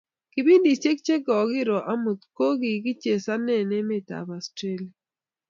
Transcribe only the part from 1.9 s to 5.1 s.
amut ko kikichesane emet ab Australia